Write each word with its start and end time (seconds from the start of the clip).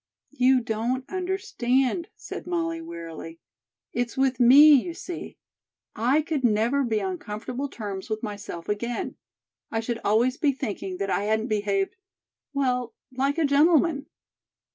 "You 0.33 0.61
don't 0.61 1.07
understand," 1.11 2.07
said 2.15 2.47
Molly 2.47 2.81
wearily. 2.81 3.39
"It's 3.93 4.17
with 4.17 4.39
me, 4.39 4.73
you 4.73 4.95
see. 4.95 5.37
I 5.95 6.23
could 6.23 6.43
never 6.43 6.83
be 6.83 6.99
on 7.03 7.19
comfortable 7.19 7.69
terms 7.69 8.09
with 8.09 8.23
myself 8.23 8.67
again. 8.67 9.15
I 9.69 9.79
should 9.79 9.99
always 10.03 10.37
be 10.37 10.53
thinking 10.53 10.97
that 10.97 11.11
I 11.11 11.25
hadn't 11.25 11.49
behaved 11.49 11.97
well, 12.51 12.95
like 13.11 13.37
a 13.37 13.45
gentleman." 13.45 14.07